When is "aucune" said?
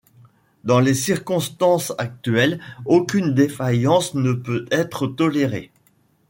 2.85-3.35